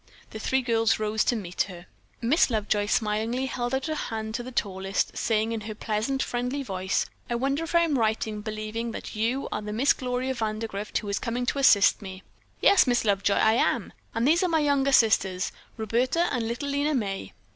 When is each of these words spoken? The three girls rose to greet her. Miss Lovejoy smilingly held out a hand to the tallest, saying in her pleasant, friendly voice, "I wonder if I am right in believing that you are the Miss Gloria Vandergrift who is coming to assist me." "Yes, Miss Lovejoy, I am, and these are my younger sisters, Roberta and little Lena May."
The 0.31 0.39
three 0.39 0.63
girls 0.63 0.97
rose 0.97 1.23
to 1.25 1.35
greet 1.35 1.61
her. 1.69 1.85
Miss 2.23 2.49
Lovejoy 2.49 2.87
smilingly 2.87 3.45
held 3.45 3.75
out 3.75 3.87
a 3.87 3.93
hand 3.93 4.33
to 4.33 4.41
the 4.41 4.51
tallest, 4.51 5.15
saying 5.15 5.51
in 5.51 5.61
her 5.61 5.75
pleasant, 5.75 6.23
friendly 6.23 6.63
voice, 6.63 7.05
"I 7.29 7.35
wonder 7.35 7.63
if 7.63 7.75
I 7.75 7.81
am 7.81 7.99
right 7.99 8.25
in 8.25 8.41
believing 8.41 8.93
that 8.93 9.15
you 9.15 9.47
are 9.51 9.61
the 9.61 9.71
Miss 9.71 9.93
Gloria 9.93 10.33
Vandergrift 10.33 10.97
who 10.97 11.09
is 11.09 11.19
coming 11.19 11.45
to 11.45 11.59
assist 11.59 12.01
me." 12.01 12.23
"Yes, 12.61 12.87
Miss 12.87 13.05
Lovejoy, 13.05 13.35
I 13.35 13.53
am, 13.53 13.93
and 14.15 14.27
these 14.27 14.41
are 14.41 14.49
my 14.49 14.61
younger 14.61 14.91
sisters, 14.91 15.51
Roberta 15.77 16.27
and 16.31 16.47
little 16.47 16.69
Lena 16.69 16.95
May." 16.95 17.33